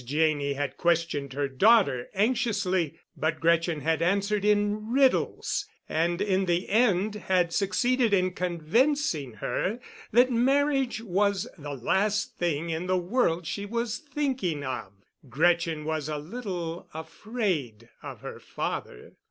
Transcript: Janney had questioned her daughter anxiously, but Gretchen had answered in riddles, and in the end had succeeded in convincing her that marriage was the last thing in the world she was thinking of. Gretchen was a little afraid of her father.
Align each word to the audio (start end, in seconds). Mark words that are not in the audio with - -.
Janney 0.03 0.53
had 0.53 0.77
questioned 0.77 1.33
her 1.33 1.47
daughter 1.47 2.09
anxiously, 2.15 2.95
but 3.15 3.39
Gretchen 3.39 3.81
had 3.81 4.01
answered 4.01 4.43
in 4.43 4.89
riddles, 4.91 5.67
and 5.87 6.19
in 6.19 6.45
the 6.45 6.69
end 6.69 7.13
had 7.13 7.53
succeeded 7.53 8.11
in 8.11 8.31
convincing 8.33 9.33
her 9.33 9.79
that 10.11 10.31
marriage 10.31 11.01
was 11.03 11.47
the 11.55 11.75
last 11.75 12.35
thing 12.39 12.71
in 12.71 12.87
the 12.87 12.97
world 12.97 13.45
she 13.45 13.67
was 13.67 13.99
thinking 13.99 14.63
of. 14.63 14.91
Gretchen 15.29 15.85
was 15.85 16.09
a 16.09 16.17
little 16.17 16.89
afraid 16.95 17.89
of 18.01 18.21
her 18.21 18.39
father. 18.39 19.13